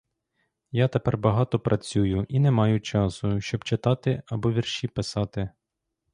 [0.71, 5.49] Я тепер багато працюю і не маю часу, щоб читати або вірші писати.